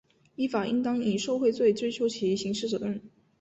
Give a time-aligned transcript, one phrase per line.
[0.35, 2.99] 依法应当以受贿罪追究其刑事责任